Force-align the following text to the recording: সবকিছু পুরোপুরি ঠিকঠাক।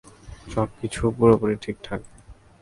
সবকিছু 0.53 1.01
পুরোপুরি 1.17 1.55
ঠিকঠাক। 1.61 2.01